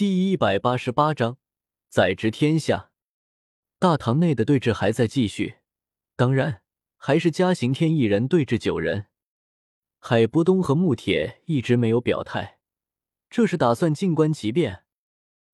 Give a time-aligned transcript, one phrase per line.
[0.00, 1.36] 第一百八十八章，
[1.90, 2.90] 宰执天下。
[3.78, 5.56] 大堂内的对峙还在继续，
[6.16, 6.62] 当然
[6.96, 9.08] 还是嘉刑天一人对峙九人。
[9.98, 12.60] 海波东和穆铁一直没有表态，
[13.28, 14.84] 这是打算静观其变。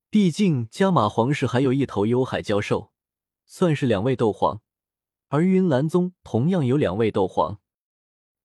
[0.09, 2.93] 毕竟加玛皇室还有一头幽海蛟兽，
[3.43, 4.61] 算是两位斗皇，
[5.27, 7.59] 而云岚宗同样有两位斗皇。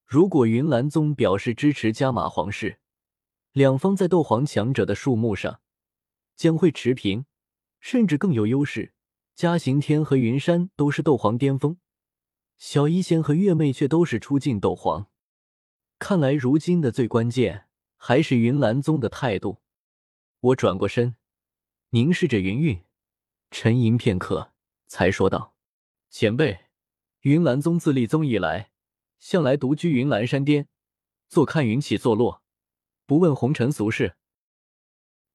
[0.05, 2.81] 如果云岚宗表示支持加玛皇室，
[3.53, 5.61] 两方在斗皇强者的数目上。
[6.37, 7.27] 将会持平，
[7.81, 8.95] 甚至更有优势。
[9.35, 11.79] 嘉行天和云山都是斗皇巅峰，
[12.59, 15.09] 小医仙和月妹却都是初进斗皇。
[15.99, 19.63] 看来如今的最关键还是云岚宗的态度。
[20.41, 21.17] 我转过身，
[21.91, 22.85] 凝视着云韵，
[23.51, 24.53] 沉吟片刻，
[24.87, 25.55] 才说道
[26.11, 26.67] ：“前辈，
[27.21, 28.71] 云岚宗自立宗以来，
[29.19, 30.69] 向来独居云岚山巅，
[31.29, 32.43] 坐看云起坐落，
[33.07, 34.17] 不问红尘俗事。”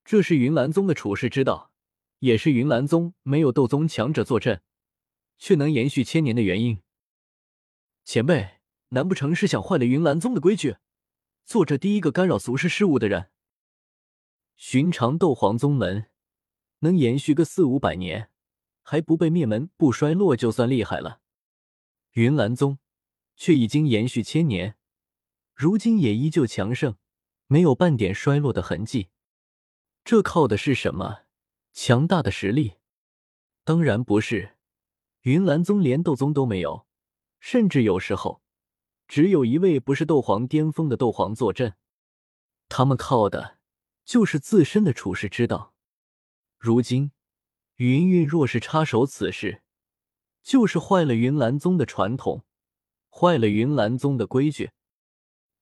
[0.09, 1.73] 这是云岚宗的处世之道，
[2.19, 4.61] 也是云岚宗没有斗宗强者坐镇，
[5.37, 6.81] 却能延续千年的原因。
[8.05, 10.77] 前辈，难不成是想坏了云岚宗的规矩，
[11.43, 13.31] 做这第一个干扰俗世事务的人？
[14.55, 16.05] 寻常斗皇宗门
[16.79, 18.29] 能延续个四五百年，
[18.83, 21.19] 还不被灭门不衰落，就算厉害了。
[22.13, 22.79] 云岚宗
[23.35, 24.77] 却已经延续千年，
[25.53, 26.95] 如今也依旧强盛，
[27.47, 29.09] 没有半点衰落的痕迹。
[30.07, 31.23] 这靠的是什么？
[31.73, 32.75] 强大的实力？
[33.65, 34.55] 当然不是。
[35.23, 36.87] 云岚宗连斗宗都没有，
[37.41, 38.41] 甚至有时候
[39.05, 41.73] 只有一位不是斗皇巅峰的斗皇坐镇。
[42.69, 43.57] 他们靠的
[44.05, 45.73] 就是自身的处世之道。
[46.57, 47.11] 如今
[47.75, 49.61] 云云若是插手此事，
[50.41, 52.45] 就是坏了云岚宗的传统，
[53.09, 54.71] 坏了云岚宗的规矩。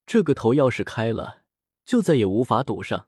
[0.06, 1.42] 这个头要是开了，
[1.84, 3.08] 就再也无法堵上。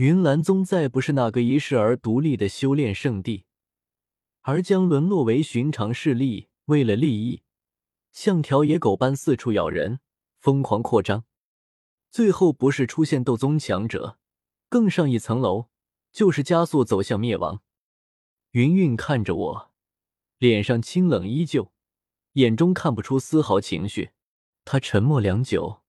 [0.00, 3.44] 云岚宗再不是那个一世而独立的修炼圣地，
[4.40, 7.42] 而将沦落为寻常势力，为了利益，
[8.10, 10.00] 像条野狗般四处咬人，
[10.38, 11.26] 疯狂扩张，
[12.10, 14.16] 最后不是出现斗宗强者，
[14.70, 15.66] 更上一层楼，
[16.10, 17.60] 就是加速走向灭亡。
[18.52, 19.70] 云韵看着我，
[20.38, 21.74] 脸上清冷依旧，
[22.32, 24.12] 眼中看不出丝毫情绪。
[24.64, 25.82] 他沉默良久，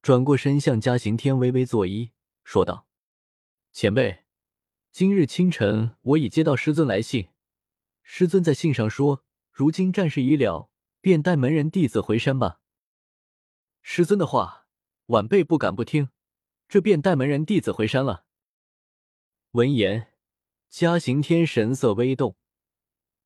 [0.00, 2.12] 转过身向嘉刑天微微作揖，
[2.42, 2.86] 说道。
[3.72, 4.24] 前辈，
[4.90, 7.28] 今日清晨我已接到师尊来信，
[8.02, 10.70] 师尊在信上说，如今战事已了，
[11.00, 12.60] 便带门人弟子回山吧。
[13.80, 14.66] 师尊的话，
[15.06, 16.08] 晚辈不敢不听，
[16.68, 18.24] 这便带门人弟子回山了。
[19.52, 20.14] 闻言，
[20.68, 22.36] 嘉行天神色微动，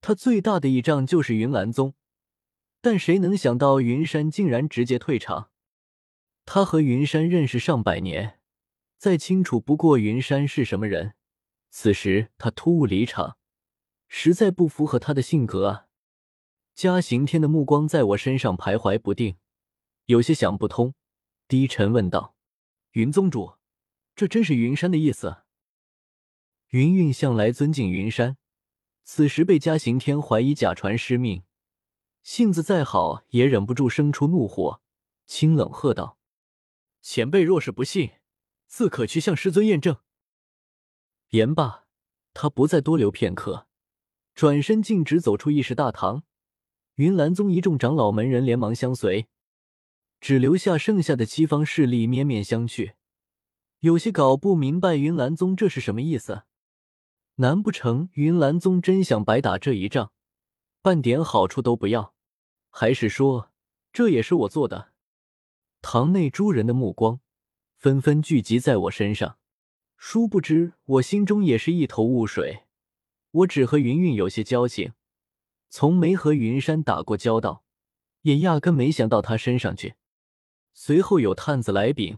[0.02, 1.94] 他最大的倚仗就是云岚宗，
[2.82, 5.50] 但谁能想到云山竟然直接退场？
[6.44, 8.40] 他和云山认识上百年。
[8.96, 11.14] 再清楚不过云山是什么人，
[11.70, 13.36] 此时他突兀离场，
[14.08, 15.88] 实在不符合他的性格啊！
[16.74, 19.36] 嘉刑天的目光在我身上徘徊不定，
[20.06, 20.94] 有些想不通，
[21.46, 22.34] 低沉问道
[22.92, 23.54] ：“云宗主，
[24.16, 25.42] 这真是云山的意思？”
[26.70, 28.36] 云韵向来尊敬云山，
[29.04, 31.44] 此时被嘉刑天怀疑假传师命，
[32.22, 34.80] 性子再好也忍不住生出怒火，
[35.26, 36.18] 清冷喝道
[37.02, 38.10] ：“前辈若是不信。”
[38.74, 39.98] 自可去向师尊验证。
[41.28, 41.84] 言罢，
[42.32, 43.68] 他不再多留片刻，
[44.34, 46.24] 转身径直走出议事大堂。
[46.96, 49.28] 云岚宗一众长老门人连忙相随，
[50.20, 52.94] 只留下剩下的七方势力面面相觑，
[53.78, 56.42] 有些搞不明白云岚宗这是什么意思。
[57.36, 60.10] 难不成云岚宗真想白打这一仗，
[60.82, 62.12] 半点好处都不要？
[62.70, 63.52] 还是说
[63.92, 64.90] 这也是我做的？
[65.80, 67.20] 堂内诸人的目光。
[67.84, 69.36] 纷纷聚集在我身上，
[69.98, 72.62] 殊不知我心中也是一头雾水。
[73.30, 74.94] 我只和云韵有些交情，
[75.68, 77.62] 从没和云山打过交道，
[78.22, 79.96] 也压根没想到他身上去。
[80.72, 82.16] 随后有探子来禀，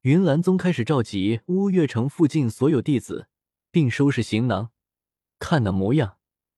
[0.00, 3.28] 云岚宗开始召集乌月城附近所有弟子，
[3.70, 4.72] 并收拾行囊。
[5.38, 6.16] 看那模样，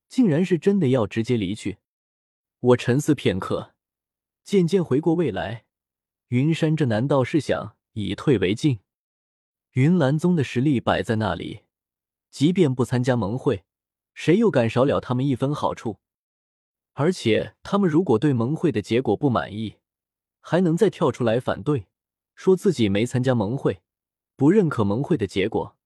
[0.08, 1.76] 竟然是真的要直接离去。
[2.60, 3.74] 我沉思片刻，
[4.42, 5.66] 渐渐回过味来。
[6.28, 7.76] 云山这难道是想？
[7.92, 8.80] 以退为进，
[9.72, 11.62] 云岚宗的实力摆在那里，
[12.30, 13.64] 即便不参加盟会，
[14.14, 15.98] 谁又敢少了他们一分好处？
[16.94, 19.76] 而且他们如果对盟会的结果不满意，
[20.40, 21.86] 还能再跳出来反对，
[22.34, 23.82] 说自己没参加盟会，
[24.36, 25.76] 不认可盟会的结果。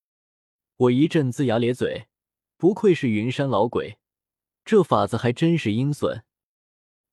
[0.77, 2.09] 我一阵龇牙咧嘴，
[2.57, 3.99] 不愧是云山老鬼，
[4.65, 6.25] 这法子还真是阴损。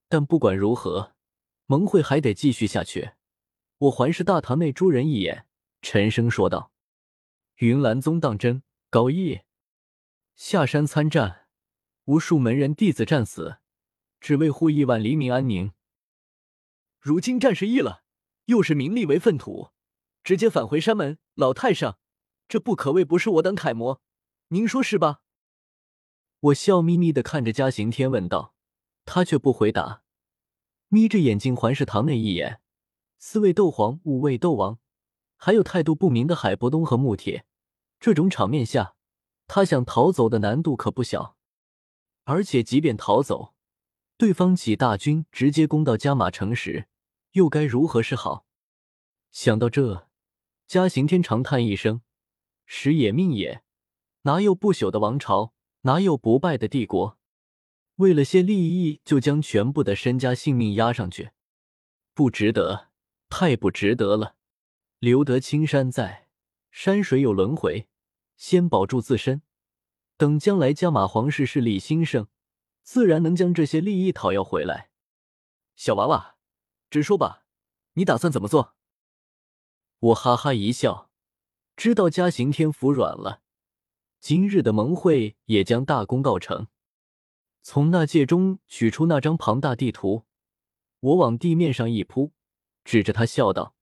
[0.08, 1.14] 但不管如何，
[1.66, 3.12] 盟会还得继续下去。
[3.84, 5.46] 我环视大堂内诸人一眼，
[5.82, 6.72] 沉声说道
[7.60, 9.42] ：“云岚宗当真高义
[10.36, 11.48] 下山参战，
[12.06, 13.58] 无数门人弟子战死，
[14.22, 15.74] 只为护亿万黎民安宁。
[16.98, 18.04] 如今战事易了，
[18.46, 19.72] 又是名利为粪土，
[20.24, 21.18] 直接返回山门。
[21.34, 22.00] 老太上，
[22.48, 24.02] 这不可谓不是我等楷模，
[24.50, 25.24] 您说是吧？
[26.40, 28.56] 我笑眯眯的看着嘉行天问道，
[29.04, 30.04] 他却不回答，
[30.88, 32.62] 眯着眼睛环视堂内一眼。
[33.26, 34.80] 四位斗皇，五位斗王，
[35.38, 37.46] 还有态度不明的海波东和穆铁。
[37.98, 38.96] 这种场面下，
[39.48, 41.38] 他想逃走的难度可不小。
[42.26, 43.54] 而且，即便逃走，
[44.18, 46.90] 对方几大军直接攻到加马城时，
[47.32, 48.46] 又该如何是好？
[49.32, 50.10] 想到这，
[50.68, 52.02] 嘉刑天长叹一声
[52.68, 53.64] ：“时也命也，
[54.24, 55.54] 哪有不朽的王朝？
[55.84, 57.18] 哪有不败的帝国？
[57.96, 61.32] 为了些利益，就将全部的身家性命压上去，
[62.14, 62.90] 不值得。”
[63.36, 64.36] 太不值得了！
[65.00, 66.28] 留得青山在，
[66.70, 67.88] 山水有轮回。
[68.38, 69.42] 先保住自身，
[70.18, 72.28] 等将来加马皇室势力兴盛，
[72.84, 74.92] 自然能将这些利益讨要回来。
[75.76, 76.36] 小娃娃，
[76.92, 77.46] 直说吧，
[77.94, 78.76] 你打算怎么做？
[79.98, 81.10] 我哈哈一笑，
[81.76, 83.42] 知道嘉刑天服软了。
[84.20, 86.68] 今日的盟会也将大功告成。
[87.64, 90.26] 从那戒中取出那张庞大地图，
[91.00, 92.32] 我往地面上一铺。
[92.84, 93.76] 指着他笑道：“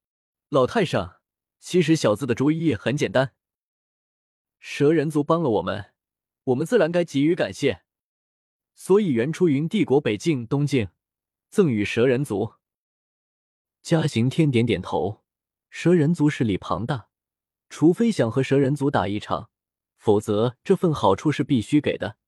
[0.50, 1.20] 老太上，
[1.58, 3.34] 其实小子的主意很简单。
[4.58, 5.92] 蛇人族帮了我们，
[6.44, 7.82] 我们自然该给予感谢。
[8.74, 10.88] 所以原初云帝国北境、东境，
[11.48, 12.54] 赠与蛇人族。”
[13.82, 15.22] 嘉行天点点头。
[15.74, 17.08] 蛇人族势力庞大，
[17.70, 19.48] 除非想和蛇人族打一场，
[19.96, 22.18] 否则这份好处是必须给的。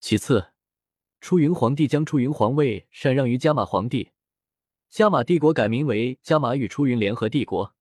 [0.00, 0.52] 其次，
[1.18, 4.12] 出云皇帝将出云皇位禅让于加马皇帝。
[4.90, 7.74] 加玛帝国改名为加玛与出云联合帝国。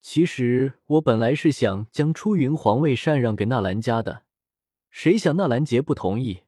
[0.00, 4.24] 其实我本来是想将出云皇位禅让给纳兰家的，
[4.90, 6.42] 谁想纳兰杰不同意，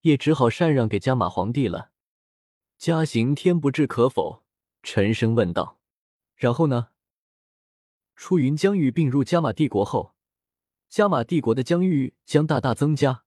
[0.00, 1.90] 也只好禅让给加玛皇帝了。
[2.76, 4.42] 嘉行天不置可否，
[4.82, 5.78] 沉声问道
[6.34, 6.88] ：“然后呢？”
[8.16, 10.14] 出云疆域并入加玛帝国后，
[10.88, 13.22] 加玛帝国的疆域将大大增加，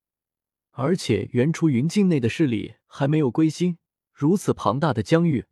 [0.72, 3.78] 而且原出云境内的势力还没有归心，
[4.12, 5.46] 如此庞大的疆域。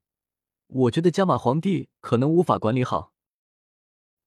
[0.72, 3.12] 我觉得加玛皇帝可能无法管理好。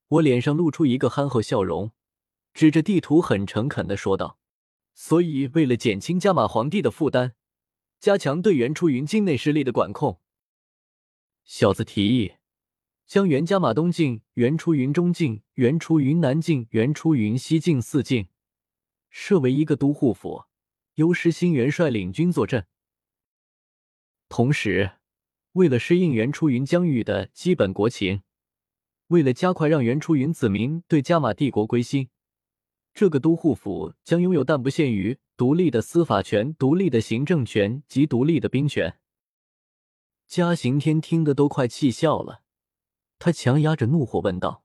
[0.08, 1.92] 我脸上露出一个憨厚笑容，
[2.52, 4.38] 指着地图很诚恳的说道
[4.92, 7.34] ：“所以，为了减轻加玛皇帝的负担，
[8.00, 10.20] 加强对原初云境内势力的管控，
[11.44, 12.34] 小子提议
[13.06, 18.28] 将原加玛东境、原初云中境、原初云南境、原初云西境四境
[19.08, 20.46] 设为一个都护府，
[20.94, 22.66] 由石心元帅领军坐镇，
[24.28, 24.98] 同时。”
[25.52, 28.22] 为了适应原初云疆域的基本国情，
[29.08, 32.08] 为了加快让原初云子民对加玛帝国归心，
[32.94, 38.98] 这个都护府将拥有但不限于独立的司法权、独立的行政权及独立的兵权。
[40.26, 42.42] 嘉刑天听得都快气笑了，
[43.18, 44.64] 他强压着怒火问道：“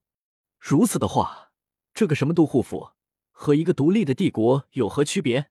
[0.57, 1.51] 如此的话，
[1.93, 2.91] 这个什么都护府
[3.31, 5.49] 和一个独立的帝国有何区别？”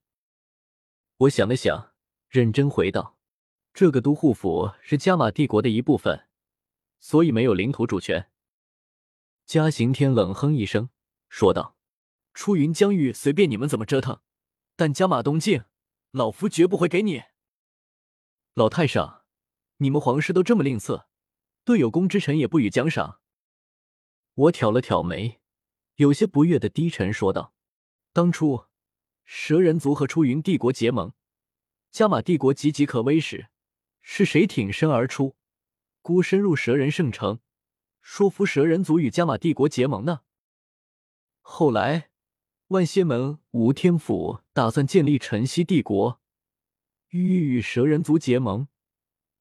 [1.18, 1.92] 我想了想，
[2.30, 3.15] 认真回道。
[3.76, 6.28] 这个都护府是加玛帝国的一部分，
[6.98, 8.30] 所以没有领土主权。
[9.44, 10.88] 嘉刑天冷哼一声，
[11.28, 11.76] 说道
[12.32, 14.22] ：“出云疆域随便你们怎么折腾，
[14.76, 15.64] 但加玛东境，
[16.12, 17.24] 老夫绝不会给你。”
[18.56, 19.24] 老太上，
[19.76, 21.04] 你们皇室都这么吝啬，
[21.62, 23.20] 对有功之臣也不予奖赏。
[24.32, 25.42] 我挑了挑眉，
[25.96, 27.52] 有些不悦的低沉说道
[28.14, 28.64] ：“当初
[29.26, 31.12] 蛇人族和出云帝国结盟，
[31.90, 33.48] 加玛帝国岌岌可危时。”
[34.08, 35.34] 是谁挺身而出，
[36.00, 37.40] 孤身入蛇人圣城，
[38.00, 40.20] 说服蛇人族与加玛帝国结盟呢？
[41.40, 42.08] 后来，
[42.68, 46.20] 万仙门吴天府打算建立晨曦帝国，
[47.08, 48.68] 欲与蛇人族结盟，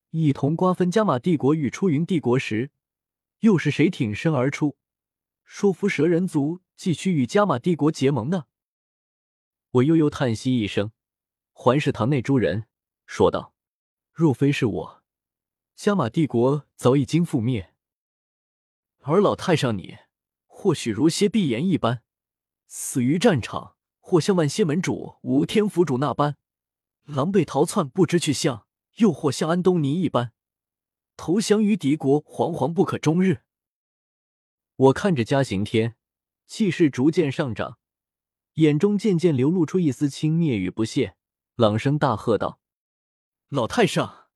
[0.10, 2.72] 一同瓜分加玛帝国与出云帝国时，
[3.42, 4.78] 又是谁挺身而出，
[5.44, 8.46] 说服蛇人族继续与加玛帝国结盟呢？
[9.70, 10.92] 我悠悠叹息一声，
[11.54, 12.66] 环视堂内诸人，
[13.06, 13.55] 说道。
[14.16, 15.04] 若非是我，
[15.76, 17.74] 加玛帝国早已经覆灭。
[19.02, 19.98] 而老太上你，
[20.46, 22.02] 或许如蝎闭言一般，
[22.66, 26.38] 死于战场；或像万仙门主吴天府主那般，
[27.04, 28.66] 狼狈逃窜不知去向；
[29.00, 30.32] 又或像安东尼一般，
[31.18, 33.42] 投降于敌国，惶惶不可终日。
[34.78, 35.98] 我看着嘉刑天，
[36.48, 37.80] 气势逐渐上涨，
[38.54, 41.18] 眼中渐渐流露出一丝轻蔑与不屑，
[41.56, 42.62] 朗声大喝道。
[43.56, 44.28] 老太上，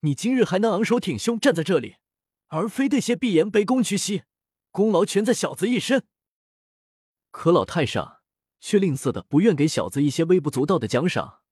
[0.00, 1.96] 你今日还能昂首挺胸站在这里，
[2.48, 4.24] 而非对些闭言卑躬屈膝，
[4.72, 6.04] 功劳全在小子一身。
[7.30, 8.18] 可老太上，
[8.58, 11.42] 却吝啬的不愿给小子一些微不足道的奖赏。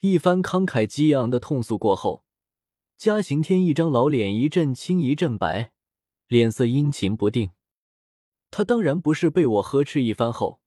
[0.00, 2.24] 一番慷慨激昂的痛诉过后，
[2.96, 5.72] 嘉刑天一张老脸一阵青一阵白，
[6.26, 7.52] 脸色阴晴不定。
[8.50, 10.60] 他当然不是被我呵斥一番后，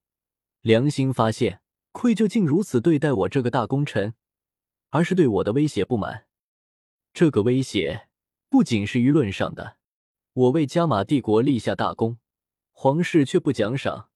[0.62, 4.15] 良心发现愧疚，竟如此对待我这个大功臣，
[4.89, 6.27] 而是对我的威胁不满。
[7.13, 8.08] 这个威胁
[8.50, 9.77] 不仅是舆论上的，
[10.34, 12.20] 我为加玛帝国立下大功，
[12.72, 14.10] 皇室却不奖赏，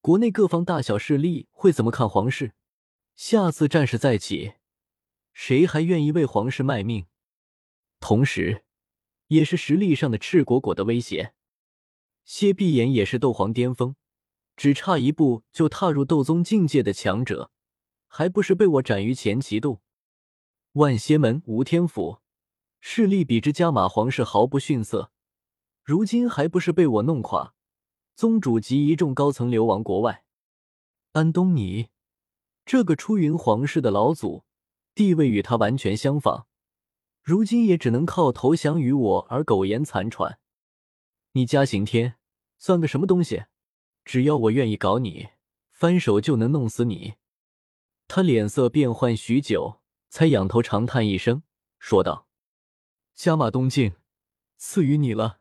[0.00, 2.52] 国内各方大小势力会怎么看皇室？
[3.14, 4.54] 下次战事再起，
[5.32, 7.06] 谁还愿意为皇室卖命？
[7.98, 8.64] 同时，
[9.28, 11.32] 也是实力上的赤果果的威胁。
[12.24, 13.96] 谢碧炎也是斗皇巅峰，
[14.56, 17.50] 只差一步就踏入斗宗境界的强者，
[18.06, 19.80] 还不是被我斩于前旗渡？
[20.76, 22.20] 万邪门、吴天府
[22.80, 25.10] 势力比之加玛皇室毫不逊色，
[25.82, 27.54] 如今还不是被我弄垮？
[28.14, 30.24] 宗主及一众高层流亡国外，
[31.12, 31.88] 安东尼。
[32.66, 34.44] 这个出云皇室的老祖，
[34.94, 36.44] 地位与他完全相仿，
[37.22, 40.38] 如今也只能靠投降于我而苟延残喘。
[41.32, 42.16] 你嘉刑天
[42.58, 43.44] 算个什么东西？
[44.04, 45.28] 只要我愿意搞你，
[45.70, 47.14] 翻手就能弄死你。
[48.06, 51.42] 他脸色变幻许久，才仰头长叹一声，
[51.78, 52.26] 说道
[53.14, 53.94] ：“加马东境，
[54.56, 55.40] 赐予你了。”